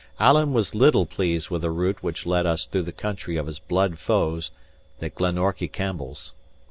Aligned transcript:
Alan 0.19 0.51
was 0.51 0.73
little 0.73 1.05
pleased 1.05 1.51
with 1.51 1.63
a 1.63 1.69
route 1.69 2.01
which 2.01 2.25
led 2.25 2.47
us 2.47 2.65
through 2.65 2.81
the 2.81 2.91
country 2.91 3.37
of 3.37 3.45
his 3.45 3.59
blood 3.59 3.99
foes, 3.99 4.49
the 4.97 5.11
Glenorchy 5.11 5.67
Campbells. 5.67 6.33